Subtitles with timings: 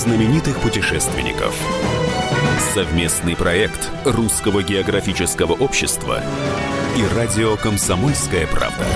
[0.00, 1.54] знаменитых путешественников.
[2.72, 6.22] Совместный проект Русского географического общества
[6.96, 8.86] и радио «Комсомольская правда».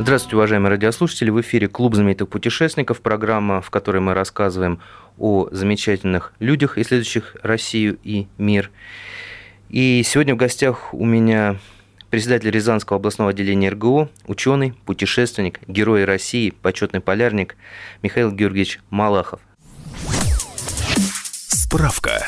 [0.00, 1.30] Здравствуйте, уважаемые радиослушатели.
[1.30, 4.80] В эфире Клуб знаменитых путешественников, программа, в которой мы рассказываем
[5.18, 8.72] о замечательных людях, исследующих Россию и мир.
[9.68, 11.58] И сегодня в гостях у меня
[12.14, 17.56] председатель Рязанского областного отделения РГО, ученый, путешественник, герой России, почетный полярник
[18.02, 19.40] Михаил Георгиевич Малахов.
[21.48, 22.24] Справка.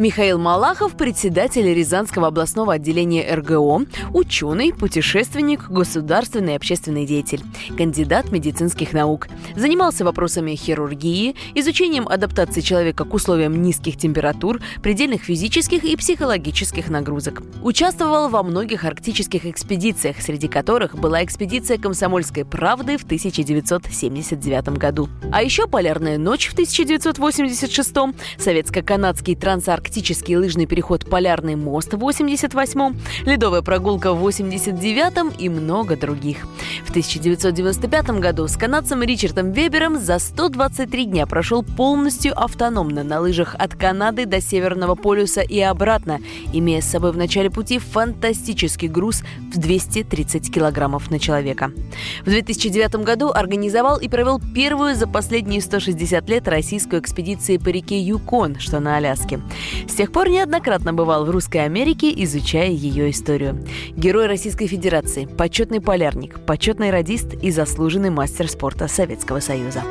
[0.00, 3.82] Михаил Малахов, председатель Рязанского областного отделения РГО,
[4.14, 7.42] ученый, путешественник, государственный и общественный деятель,
[7.76, 9.28] кандидат медицинских наук.
[9.56, 17.42] Занимался вопросами хирургии, изучением адаптации человека к условиям низких температур, предельных физических и психологических нагрузок.
[17.62, 25.10] Участвовал во многих арктических экспедициях, среди которых была экспедиция «Комсомольской правды» в 1979 году.
[25.30, 27.94] А еще «Полярная ночь» в 1986,
[28.38, 32.96] советско-канадский трансарктический арктический лыжный переход «Полярный мост» в 88-м,
[33.26, 36.46] ледовая прогулка в 89-м и много других.
[36.84, 43.56] В 1995 году с канадцем Ричардом Вебером за 123 дня прошел полностью автономно на лыжах
[43.58, 46.20] от Канады до Северного полюса и обратно,
[46.52, 51.72] имея с собой в начале пути фантастический груз в 230 килограммов на человека.
[52.20, 58.00] В 2009 году организовал и провел первую за последние 160 лет российскую экспедицию по реке
[58.00, 59.40] Юкон, что на Аляске.
[59.88, 63.64] С тех пор неоднократно бывал в Русской Америке, изучая ее историю.
[63.96, 69.82] Герой Российской Федерации, почетный полярник, почетный радист и заслуженный мастер спорта Советского Союза.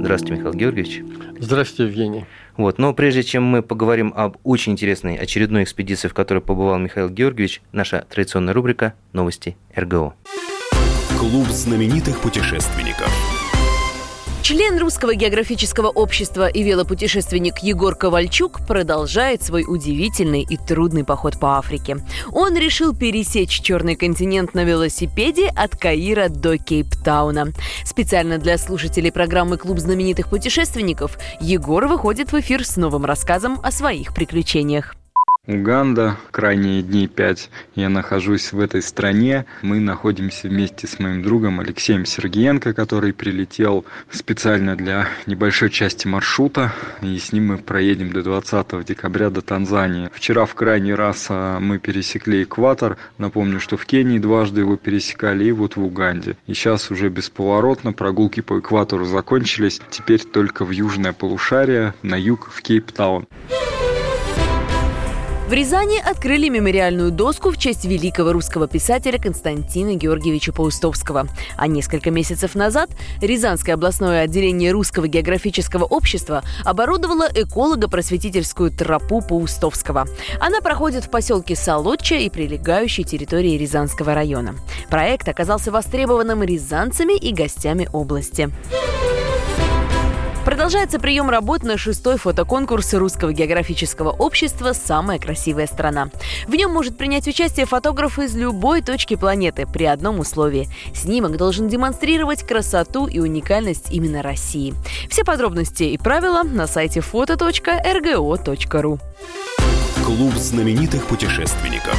[0.00, 1.02] Здравствуйте, Михаил Георгиевич.
[1.38, 2.26] Здравствуйте, Евгений.
[2.56, 2.78] Вот.
[2.78, 7.62] Но прежде чем мы поговорим об очень интересной очередной экспедиции, в которой побывал Михаил Георгиевич,
[7.70, 10.14] наша традиционная рубрика «Новости РГО».
[11.18, 13.10] Клуб знаменитых путешественников.
[14.42, 21.58] Член Русского географического общества и велопутешественник Егор Ковальчук продолжает свой удивительный и трудный поход по
[21.58, 21.98] Африке.
[22.32, 27.52] Он решил пересечь Черный континент на велосипеде от Каира до Кейптауна.
[27.84, 33.70] Специально для слушателей программы «Клуб знаменитых путешественников» Егор выходит в эфир с новым рассказом о
[33.70, 34.96] своих приключениях.
[35.48, 39.44] Уганда, крайние дни пять я нахожусь в этой стране.
[39.62, 46.72] Мы находимся вместе с моим другом Алексеем Сергеенко, который прилетел специально для небольшой части маршрута.
[47.02, 50.10] И с ним мы проедем до 20 декабря до Танзании.
[50.14, 52.96] Вчера в крайний раз а, мы пересекли экватор.
[53.18, 56.36] Напомню, что в Кении дважды его пересекали и вот в Уганде.
[56.46, 59.80] И сейчас уже бесповоротно прогулки по экватору закончились.
[59.90, 63.26] Теперь только в южное полушарие, на юг в Кейптаун.
[65.52, 71.28] В Рязани открыли мемориальную доску в честь великого русского писателя Константина Георгиевича Паустовского.
[71.58, 72.88] А несколько месяцев назад
[73.20, 80.08] Рязанское областное отделение Русского географического общества оборудовало эколого-просветительскую тропу Паустовского.
[80.40, 84.54] Она проходит в поселке Солодча и прилегающей территории Рязанского района.
[84.88, 88.50] Проект оказался востребованным рязанцами и гостями области.
[90.52, 96.10] Продолжается прием работ на шестой фотоконкурс Русского географического общества «Самая красивая страна».
[96.46, 100.68] В нем может принять участие фотограф из любой точки планеты при одном условии.
[100.94, 104.74] Снимок должен демонстрировать красоту и уникальность именно России.
[105.08, 109.00] Все подробности и правила на сайте foto.rgo.ru.
[110.04, 111.98] Клуб знаменитых путешественников.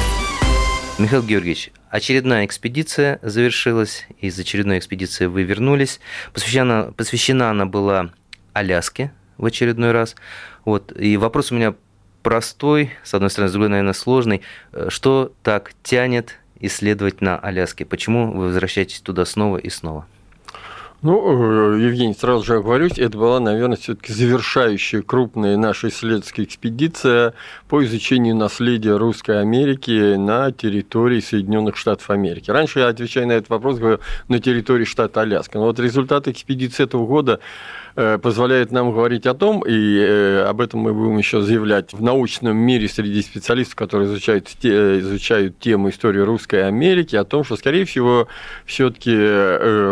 [0.96, 4.06] Михаил Георгиевич, очередная экспедиция завершилась.
[4.20, 5.98] Из очередной экспедиции вы вернулись.
[6.32, 8.10] Посвящена, посвящена она была
[8.54, 10.16] Аляске в очередной раз.
[10.64, 10.92] Вот.
[10.98, 11.74] И вопрос у меня
[12.22, 14.40] простой, с одной стороны, с другой, наверное, сложный.
[14.72, 17.84] Э, что так тянет исследовать на Аляске?
[17.84, 20.06] Почему вы возвращаетесь туда снова и снова?
[21.04, 27.34] Ну, э, Евгений, сразу же оговорюсь, это была, наверное, все-таки завершающая крупная наша исследовательская экспедиция
[27.68, 32.50] по изучению наследия Русской Америки на территории Соединенных Штатов Америки.
[32.50, 35.58] Раньше я, отвечая на этот вопрос, говорил на территории штата Аляска.
[35.58, 37.38] Но вот результаты экспедиции этого года
[37.96, 42.02] Э, позволяет нам говорить о том, и э, об этом мы будем еще заявлять в
[42.02, 47.84] научном мире среди специалистов, которые изучают, изучают тему истории Русской Америки, о том, что, скорее
[47.84, 48.26] всего,
[48.66, 49.14] все-таки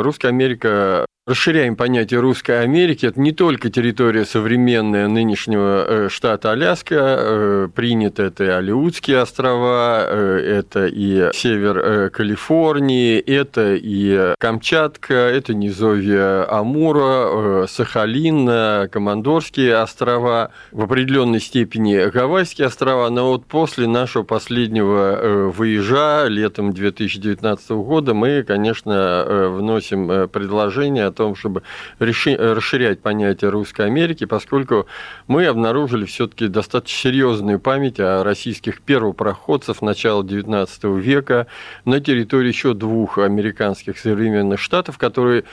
[0.02, 3.06] Русская Америка Расширяем понятие Русской Америки.
[3.06, 6.96] Это не только территория современная нынешнего э, штата Аляска.
[6.98, 15.54] Э, принято это и Алиутские острова, э, это и север Калифорнии, это и Камчатка, это
[15.54, 23.08] низовье Амура, Сахалин, Командорские острова, в определенной степени Гавайские острова.
[23.10, 31.62] Но вот после нашего последнего выезжа летом 2019 года мы, конечно, вносим предложение том, чтобы
[31.98, 34.86] расширять понятие Русской Америки, поскольку
[35.26, 41.46] мы обнаружили все-таки достаточно серьезную память о российских первопроходцев начала XIX века
[41.84, 45.44] на территории еще двух американских современных штатов, которые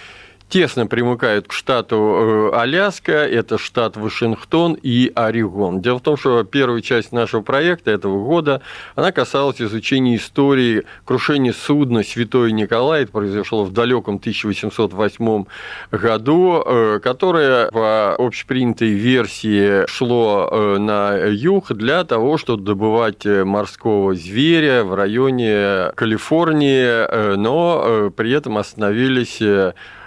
[0.50, 5.80] тесно примыкают к штату э, Аляска, это штат Вашингтон и Орегон.
[5.80, 8.62] Дело в том, что первая часть нашего проекта этого года,
[8.96, 13.04] она касалась изучения истории крушения судна «Святой Николай».
[13.04, 15.46] Это произошло в далеком 1808
[15.92, 24.16] году, э, которое по общепринятой версии шло э, на юг для того, чтобы добывать морского
[24.16, 29.42] зверя в районе Калифорнии, но при этом остановились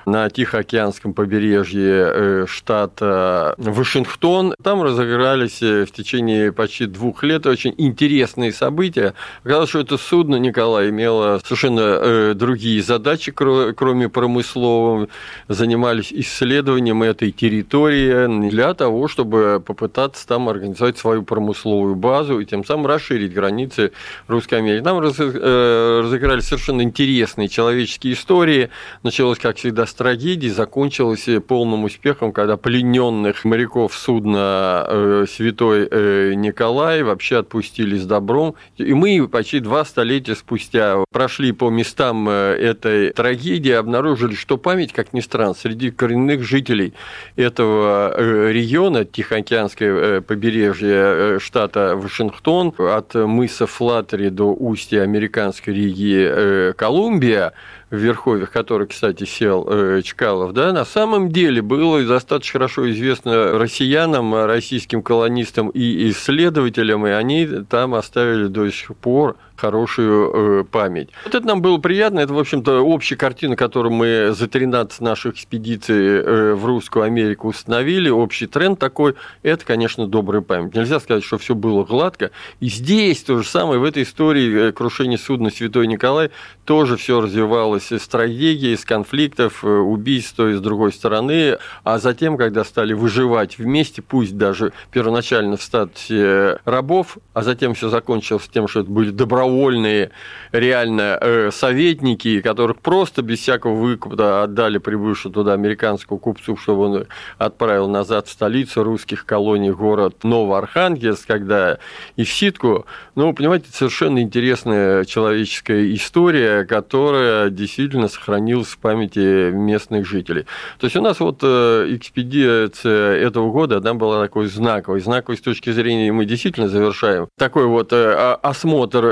[0.07, 4.55] на Тихоокеанском побережье э, штата Вашингтон.
[4.63, 9.15] Там разыгрались э, в течение почти двух лет очень интересные события.
[9.45, 15.09] Оказалось, что это судно Николай имело совершенно э, другие задачи, кроме промыслового.
[15.49, 22.65] Занимались исследованием этой территории для того, чтобы попытаться там организовать свою промысловую базу и тем
[22.65, 23.93] самым расширить границы
[24.29, 24.83] Русской Америки.
[24.83, 28.71] Там разыгрались совершенно интересные человеческие истории.
[29.03, 36.33] Началось, как всегда, с трагедии закончилась полным успехом, когда плененных моряков судна э, Святой э,
[36.35, 38.55] Николай вообще отпустили с добром.
[38.79, 44.95] И мы почти два столетия спустя прошли по местам э, этой трагедии, обнаружили, что память,
[44.95, 46.95] как ни странно, среди коренных жителей
[47.37, 48.17] этого
[48.51, 57.53] региона, Тихоокеанское побережье штата Вашингтон, от мыса Флаттери до устья американской реки Колумбия,
[57.93, 63.59] в Верховьях, который, кстати, сел э, Чкалов, да, на самом деле было достаточно хорошо известно
[63.59, 71.11] россиянам, российским колонистам и исследователям, и они там оставили до сих пор хорошую э, память.
[71.25, 72.21] Вот это нам было приятно.
[72.21, 77.49] Это, в общем-то, общая картина, которую мы за 13 наших экспедиций э, в Русскую Америку
[77.49, 78.09] установили.
[78.09, 79.15] Общий тренд такой.
[79.43, 80.75] Это, конечно, добрая память.
[80.75, 82.31] Нельзя сказать, что все было гладко.
[82.61, 83.79] И здесь то же самое.
[83.79, 86.31] В этой истории э, крушения судна Святой Николай
[86.65, 91.59] тоже все развивалось из трагедии, из конфликтов, убийств то и с другой стороны.
[91.85, 97.89] А затем, когда стали выживать вместе, пусть даже первоначально в статусе рабов, а затем все
[97.89, 100.11] закончилось тем, что это были добровольные добровольные
[100.53, 107.07] реально э, советники, которых просто без всякого выкупа отдали прибывшему туда американскому купцу, чтобы он
[107.39, 111.79] отправил назад в столицу русских колоний, город Новоархангельск, когда
[112.17, 112.87] и в Ситку.
[113.15, 120.45] Ну, понимаете, совершенно интересная человеческая история, которая действительно сохранилась в памяти местных жителей.
[120.79, 125.01] То есть у нас вот э, экспедиция этого года, она была такой знаковой.
[125.01, 129.03] Знаковой с точки зрения мы действительно завершаем такой вот э, осмотр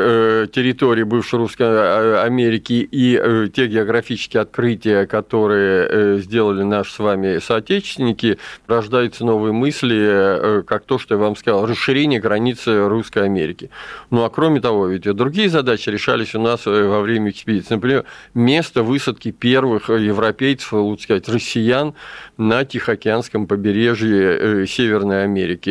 [0.52, 6.98] территории бывшей Русской а, Америки и э, те географические открытия, которые э, сделали наши с
[6.98, 13.24] вами соотечественники, рождаются новые мысли, э, как то, что я вам сказал, расширение границы Русской
[13.24, 13.70] Америки.
[14.10, 17.74] Ну а кроме того, ведь другие задачи решались у нас во время экспедиции.
[17.74, 21.94] Например, место высадки первых европейцев, лучше сказать, россиян
[22.36, 25.70] на Тихоокеанском побережье Северной Америки.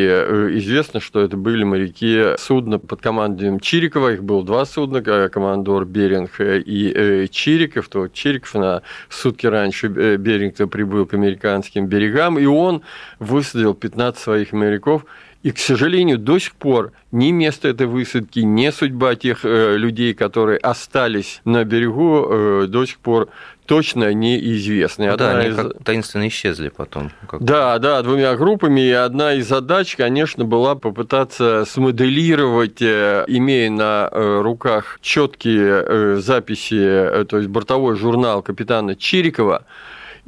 [0.57, 6.39] Известно, что это были моряки судна под командованием Чирикова, их было два судна, командор Беринг
[6.39, 7.87] и э, Чириков.
[7.90, 12.81] То Чириков на сутки раньше э, Беринг прибыл к американским берегам, и он
[13.19, 15.06] высадил 15 своих моряков.
[15.42, 20.13] И, к сожалению, до сих пор ни место этой высадки, ни судьба тех э, людей,
[20.13, 23.30] которые остались на берегу, до сих пор
[23.69, 25.11] точно неизвестны.
[25.11, 25.56] Ну, да, они из...
[25.56, 27.11] как таинственно исчезли потом.
[27.28, 27.44] Как...
[27.44, 28.81] Да, да, двумя группами.
[28.81, 36.16] И одна из задач, конечно, была попытаться смоделировать, э, имея на э, руках четкие э,
[36.16, 39.66] записи, то есть бортовой журнал капитана Чирикова,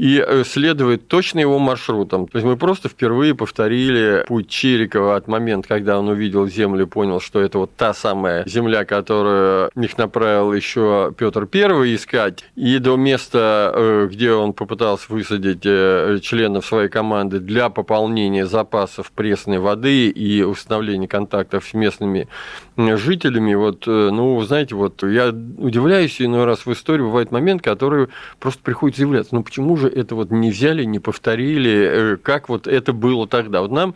[0.01, 2.25] и э, следовать точно его маршрутам.
[2.25, 7.19] То есть мы просто впервые повторили путь Чирикова от момента, когда он увидел Землю, понял,
[7.19, 12.95] что это вот та самая Земля, которую их направил еще Петр I искать, и до
[12.95, 20.09] места, э, где он попытался высадить э, членов своей команды для пополнения запасов пресной воды
[20.09, 22.27] и установления контактов с местными
[22.75, 23.53] жителями.
[23.53, 28.07] Вот, ну, знаете, вот я удивляюсь иной раз в истории бывает момент, который
[28.39, 29.35] просто приходится удивляться.
[29.35, 33.61] Ну, почему же это вот не взяли, не повторили, э, как вот это было тогда.
[33.61, 33.95] Вот нам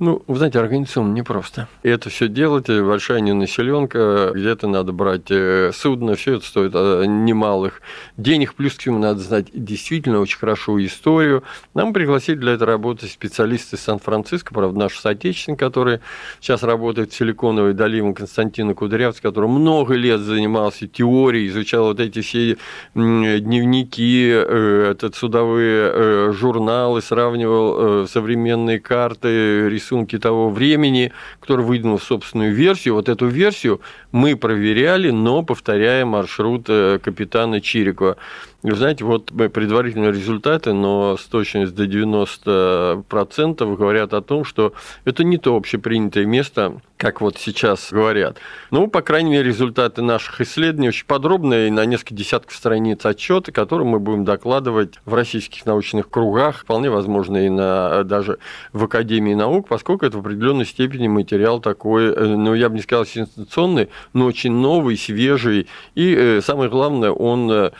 [0.00, 1.66] Ну, вы знаете, организационно непросто.
[1.82, 6.70] И это все делать, э, большая ненаселенка, где-то надо брать э, судно, все это стоит
[6.72, 7.82] э, немалых
[8.16, 11.42] денег, плюс к чему надо знать действительно очень хорошо историю.
[11.74, 15.98] Нам пригласили для этой работы специалисты из Сан-Франциско, правда, наш соотечественник, который
[16.40, 22.20] сейчас работает в Силиконовой долине, Константина Кудрявц, который много лет занимался теорией, изучал вот эти
[22.20, 22.56] все
[22.94, 32.94] дневники, этот судовые журналы, сравнивал современные карты, рисунки рисунки того времени, который выдвинул собственную версию.
[32.94, 33.80] Вот эту версию
[34.12, 38.16] мы проверяли, но повторяя маршрут э, капитана Чирикова.
[38.64, 44.72] Вы знаете, вот предварительные результаты, но с точностью до 90% говорят о том, что
[45.04, 48.38] это не то общепринятое место, как вот сейчас говорят.
[48.72, 53.86] Ну, по крайней мере, результаты наших исследований очень подробные, на несколько десятков страниц отчеты, которые
[53.86, 58.40] мы будем докладывать в российских научных кругах, вполне возможно, и на, даже
[58.72, 62.82] в Академии наук, поскольку это в определенной степени материал такой, э, ну, я бы не
[62.82, 67.70] сказал сенсационный, но очень новый, свежий, и э, самое главное, он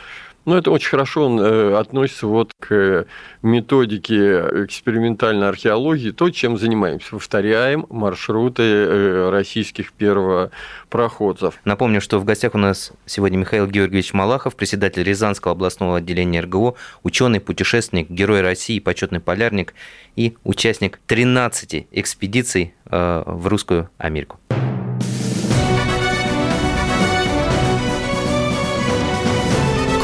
[0.49, 3.05] э, ну, это очень хорошо он, э, относится вот к
[3.41, 7.11] методике экспериментальной археологии, то, чем занимаемся.
[7.11, 11.59] Повторяем маршруты э, российских первопроходцев.
[11.65, 16.75] Напомню, что в гостях у нас сегодня Михаил Георгиевич Малахов, председатель Рязанского областного отделения РГО,
[17.03, 19.73] ученый, путешественник, герой России, почетный полярник
[20.15, 24.39] и участник 13 экспедиций э, в Русскую Америку.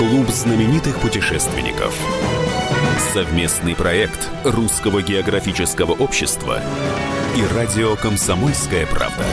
[0.07, 1.97] Клуб знаменитых путешественников.
[3.11, 6.61] Совместный проект Русского географического общества
[7.35, 9.25] и радио «Комсомольская правда».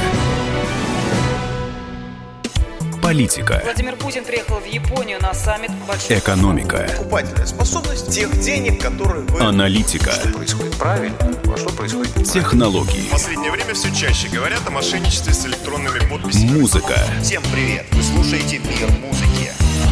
[3.02, 3.60] Политика.
[3.64, 6.18] Владимир Путин приехал в Японию на саммит большой...
[6.18, 6.88] Экономика.
[6.96, 9.40] Покупательная способность тех денег, которые вы...
[9.40, 10.12] Аналитика.
[10.12, 12.32] Что происходит правильно, а что происходит неправильно.
[12.32, 13.08] Технологии.
[13.08, 16.60] В последнее время все чаще говорят о мошенничестве с электронными подписями.
[16.60, 16.96] Музыка.
[17.22, 17.84] Всем привет!
[17.92, 19.41] Вы слушаете «Мир музыки».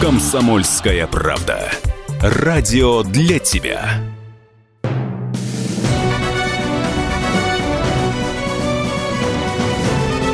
[0.00, 1.71] Комсомольская правда.
[2.23, 4.00] Радио для тебя.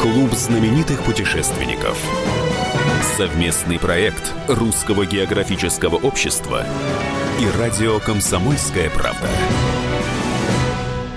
[0.01, 1.99] Клуб знаменитых путешественников.
[3.17, 6.65] Совместный проект Русского географического общества
[7.41, 9.29] и радио «Комсомольская правда».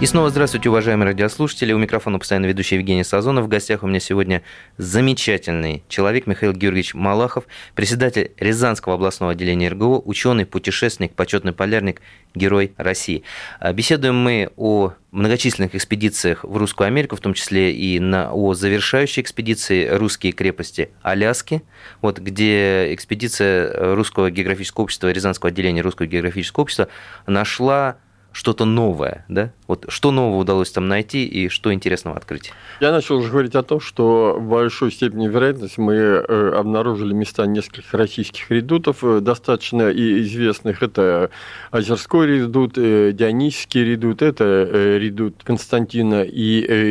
[0.02, 1.74] И снова здравствуйте, уважаемые радиослушатели.
[1.74, 3.44] У микрофона постоянно ведущий Евгений Сазонов.
[3.44, 4.44] В гостях у меня сегодня
[4.78, 7.44] замечательный человек Михаил Георгиевич Малахов,
[7.76, 12.02] председатель Рязанского областного отделения РГО, ученый, путешественник, почетный полярник,
[12.34, 13.24] герой России.
[13.60, 18.54] А, беседуем мы о многочисленных экспедициях в Русскую Америку, в том числе и на, о
[18.54, 21.62] завершающей экспедиции «Русские крепости Аляски»,
[22.02, 26.88] вот, где экспедиция Русского географического общества, Рязанского отделения Русского географического общества
[27.28, 27.98] нашла
[28.32, 29.52] что-то новое, да?
[29.68, 32.52] Вот что нового удалось там найти и что интересного открыть?
[32.80, 37.46] Я начал уже говорить о том, что в большой степени вероятности мы э, обнаружили места
[37.46, 40.84] нескольких российских редутов, э, достаточно и известных.
[40.84, 41.32] Это
[41.72, 46.42] Озерской редут, э, Дионисский редут, это редут Константина и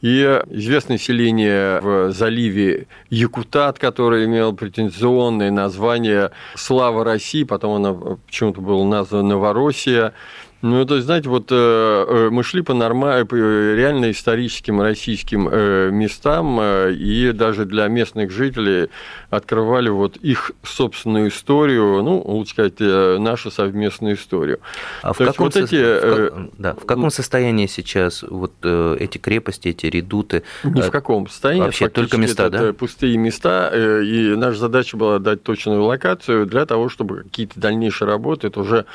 [0.00, 8.62] И известное селение в заливе Якутат, которое имело претензионное название «Слава России», потом оно почему-то
[8.62, 10.14] было названо «Новороссия».
[10.60, 13.24] Ну, это, знаете, вот э, э мы шли по, норма...
[13.24, 18.90] по реально историческим российским э, местам, э, и даже для местных жителей
[19.30, 24.58] открывали вот их собственную историю, ну, лучше сказать, э, нашу совместную историю.
[25.02, 25.60] А в каком, вот со...
[25.60, 25.76] эти...
[25.76, 26.50] в, как...
[26.58, 30.42] да, в каком состоянии сейчас вот э, эти крепости, эти редуты?
[30.64, 31.62] Ни в каком состоянии.
[31.62, 32.72] Вообще только места, это да?
[32.72, 33.70] пустые места,
[34.02, 38.86] и наша задача была дать точную локацию для того, чтобы какие-то дальнейшие работы, это уже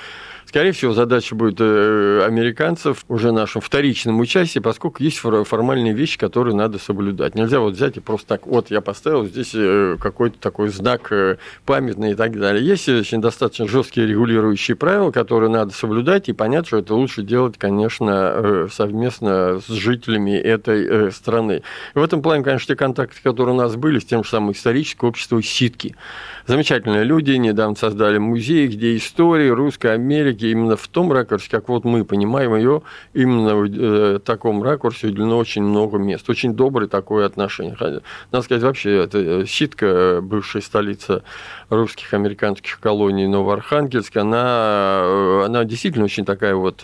[0.45, 6.55] Скорее всего, задача будет э, американцев уже нашим вторичным участии, поскольку есть формальные вещи, которые
[6.55, 7.35] надо соблюдать.
[7.35, 11.37] Нельзя вот взять и просто так, вот я поставил здесь э, какой-то такой знак э,
[11.65, 12.65] памятный и так далее.
[12.65, 17.57] Есть очень достаточно жесткие регулирующие правила, которые надо соблюдать, и понятно, что это лучше делать,
[17.57, 21.63] конечно, совместно с жителями этой страны.
[21.93, 25.07] В этом плане, конечно, те контакты, которые у нас были с тем же самым историческим
[25.07, 25.95] обществом «Ситки».
[26.45, 31.85] Замечательные люди, недавно создали музей, где история Русской Америки, именно в том ракурсе, как вот
[31.85, 32.81] мы понимаем ее,
[33.13, 36.29] именно в э, таком ракурсе уделено очень много мест.
[36.29, 37.77] Очень доброе такое отношение.
[38.33, 41.23] Надо сказать, вообще, это Ситка, бывшая столица
[41.69, 46.83] русских американских колоний Новоархангельск, она, она действительно очень такая вот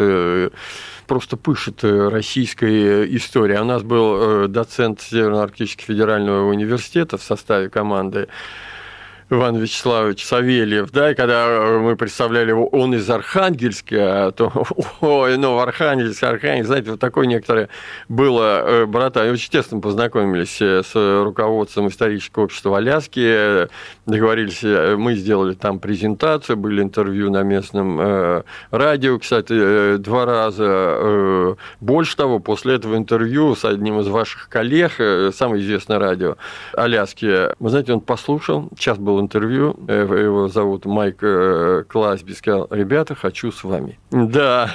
[1.06, 3.60] просто пышет российской историей.
[3.60, 8.30] У нас был доцент Северно-Арктического федерального университета в составе команды
[9.32, 14.52] Иван Вячеславович Савельев, да, и когда э, мы представляли его, он из Архангельска, то,
[15.02, 17.70] ой, ну, Архангельск, Архангельск, знаете, вот такое некоторое
[18.08, 23.68] было, э, брата, очень тесно познакомились э, с руководством исторического общества Аляски,
[24.08, 24.64] договорились,
[24.98, 31.56] мы сделали там презентацию, были интервью на местном радио, кстати, два раза.
[31.80, 34.94] Больше того, после этого интервью с одним из ваших коллег,
[35.34, 36.38] самое известное радио
[36.74, 43.16] Аляски, вы знаете, он послушал, сейчас интервью, э, его зовут Майк э, Класби, сказал, ребята,
[43.16, 44.00] хочу с вами.
[44.12, 44.72] Да.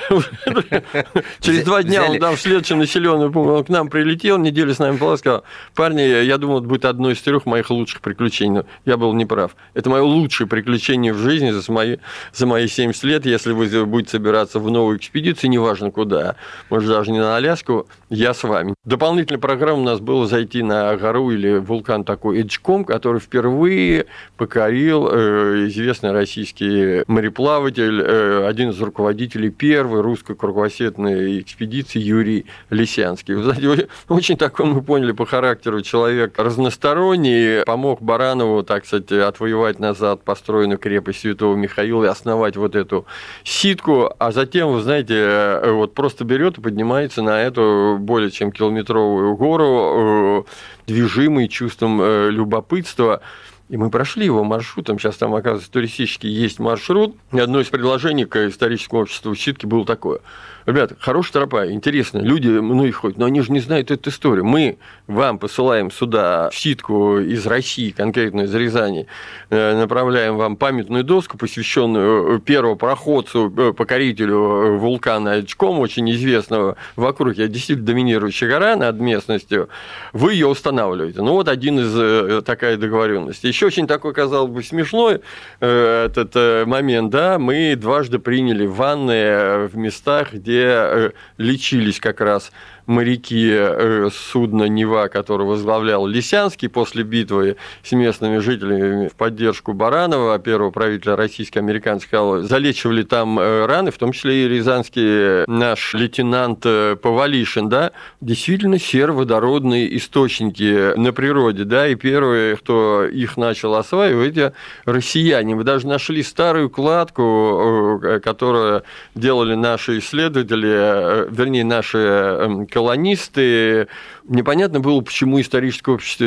[1.40, 4.78] Через два дня он там в следующем населенном пункте, он к нам прилетел, неделю с
[4.78, 8.66] нами был, сказал, парни, я думал, это будет одно из трех моих лучших приключений, но
[8.84, 9.56] я был неправ.
[9.74, 11.96] Это мое лучшее приключение в жизни за мои,
[12.32, 16.36] за мои 70 лет, если вы будете собираться в новую экспедицию, неважно куда,
[16.70, 18.74] может, даже не на Аляску, я с вами.
[18.84, 25.08] Дополнительная программа у нас была зайти на гору или вулкан такой Эджком, который впервые покорил
[25.10, 33.34] э, известный российский мореплаватель, э, один из руководителей первой русской кругосветной экспедиции Юрий Лисянский.
[33.34, 39.78] Вы знаете, очень такой мы поняли по характеру человек разносторонний, помог Баранову, так сказать, отвоевать
[39.78, 43.06] назад построенную крепость Святого Михаила и основать вот эту
[43.44, 48.50] ситку, а затем, вы знаете, э, вот просто берет и поднимается на эту более чем
[48.50, 50.46] километровую гору,
[50.86, 53.22] движимый чувством любопытства.
[53.68, 54.99] И мы прошли его маршрутом.
[54.99, 57.16] Сейчас там, оказывается, туристический есть маршрут.
[57.33, 60.21] И одно из предложений к историческому обществу Щитки было такое–
[60.66, 64.47] Ребята, хорошая тропа, интересно, люди многие ходят, но они же не знают эту историю.
[64.47, 69.06] Мы вам посылаем сюда ситку из России, конкретно из Рязани,
[69.50, 77.04] э, направляем вам памятную доску, посвященную первому проходцу, э, покорителю вулкана Эджком, очень известного в
[77.04, 79.68] округе, действительно доминирующая гора над местностью,
[80.14, 81.21] вы ее устанавливаете.
[81.21, 83.44] Ну вот один из э, такая договоренность.
[83.44, 85.21] Еще очень такой, казалось бы, смешной
[85.61, 92.52] этот момент, да, мы дважды приняли ванны в местах, где где э, лечились как раз
[92.86, 100.38] моряки э, судна «Нева», который возглавлял Лисянский после битвы с местными жителями в поддержку Баранова,
[100.38, 106.60] первого правителя российско-американской колонии, залечивали там э, раны, в том числе и рязанский наш лейтенант
[107.00, 114.52] Повалишин, да, действительно сероводородные источники на природе, да, и первые, кто их начал осваивать, эти
[114.84, 115.54] россияне.
[115.54, 118.82] Мы даже нашли старую кладку, которую
[119.14, 123.87] делали наши исследователи, вернее, наши эм, колонисты.
[124.25, 126.25] Непонятно было, почему историческое общество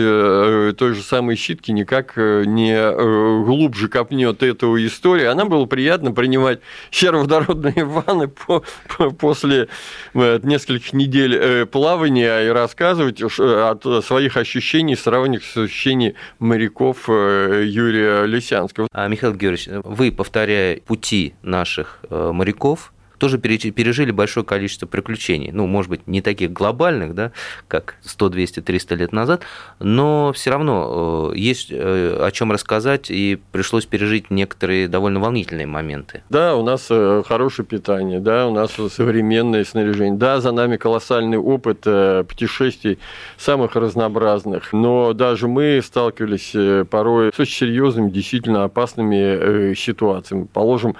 [0.70, 5.32] э, той же самой щитки никак э, не э, глубже копнет эту историю.
[5.32, 8.64] Она было приятно принимать сероводородные ванны по,
[8.98, 9.68] по, после
[10.14, 18.88] нескольких недель плавания и рассказывать от своих ощущений, сравнивать с ощущениями моряков Юрия Лисянского.
[18.94, 25.52] А, Михаил Георгиевич, вы, повторяя пути наших моряков, тоже пережили большое количество приключений.
[25.52, 27.32] Ну, может быть, не таких глобальных, да,
[27.68, 29.42] как 100, 200, 300 лет назад,
[29.80, 35.68] но все равно э, есть э, о чем рассказать, и пришлось пережить некоторые довольно волнительные
[35.68, 36.24] моменты.
[36.30, 41.38] Да, у нас э, хорошее питание, да, у нас современное снаряжение, да, за нами колоссальный
[41.38, 41.82] опыт
[42.28, 43.00] путешествий
[43.38, 50.48] самых разнообразных, но даже мы сталкивались порой с очень серьезными, действительно опасными ситуациями.
[50.52, 50.96] Положим,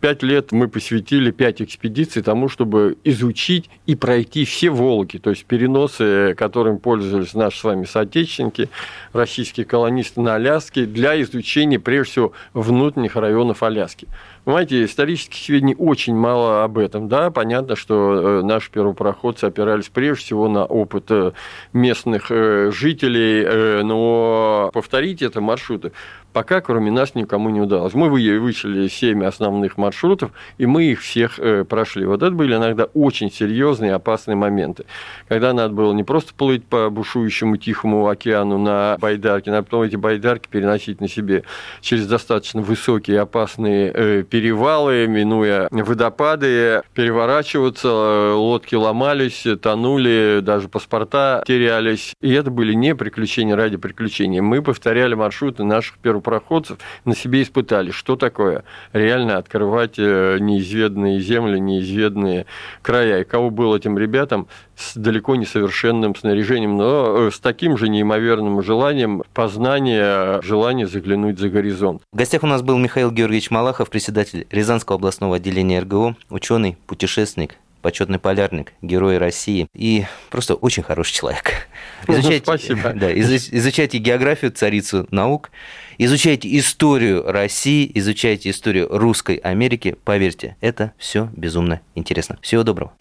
[0.00, 5.46] Пять лет мы посвятили, пять экспедиций тому, чтобы изучить и пройти все Волги, то есть
[5.46, 8.68] переносы, которым пользовались наши с вами соотечественники,
[9.14, 14.06] российские колонисты на Аляске, для изучения, прежде всего, внутренних районов Аляски.
[14.46, 17.08] Понимаете, исторических сведений очень мало об этом.
[17.08, 21.32] Да, понятно, что э, наши первопроходцы опирались прежде всего на опыт э,
[21.72, 25.90] местных э, жителей, но повторить это маршруты
[26.32, 27.94] пока кроме нас никому не удалось.
[27.94, 32.04] Мы вычислили 7 основных маршрутов, и мы их всех прошли.
[32.04, 34.84] Вот это были иногда очень серьезные опасные моменты,
[35.28, 39.96] когда надо было не просто плыть по бушующему Тихому океану на байдарке, надо потом эти
[39.96, 41.44] байдарки переносить на себе
[41.80, 52.12] через достаточно высокие опасные перевалы, минуя водопады, переворачиваться, лодки ломались, тонули, даже паспорта терялись.
[52.20, 54.40] И это были не приключения ради приключений.
[54.40, 61.58] Мы повторяли маршруты наших первопроходцев, на себе испытали, что такое реально открывать э, неизведанные земли,
[61.58, 62.44] неизведанные
[62.82, 63.22] края.
[63.22, 67.88] И кого был этим ребятам с далеко не совершенным снаряжением, но э, с таким же
[67.88, 72.02] неимоверным желанием познания, желание заглянуть за горизонт.
[72.12, 77.56] В гостях у нас был Михаил Георгиевич Малахов, председатель Рязанского областного отделения РГО, ученый, путешественник,
[77.80, 81.68] почетный полярник, герой России и просто очень хороший человек.
[82.08, 82.92] Изучайте, Спасибо.
[82.96, 85.50] Да, изучайте географию, царицу наук,
[85.96, 89.96] изучайте историю России, изучайте историю русской Америки.
[90.04, 92.38] Поверьте, это все безумно интересно.
[92.42, 92.92] Всего доброго.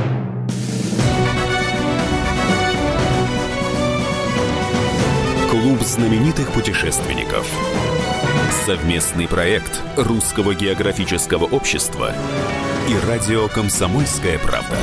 [5.86, 7.48] Знаменитых путешественников.
[8.66, 12.12] Совместный проект Русского географического общества
[12.90, 14.76] и радио «Комсомольская правда».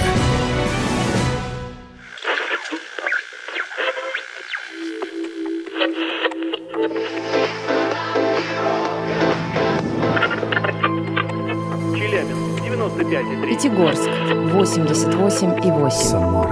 [11.97, 13.49] Челябинск, 95,3.
[13.49, 15.91] Пятигорск, 88,8.
[15.91, 16.52] Самара,